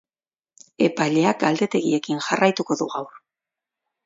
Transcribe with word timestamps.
Epaileak 0.85 1.39
galdeketekin 1.43 2.25
jarraituko 2.29 2.79
du 2.81 2.89
gaur. 2.97 3.23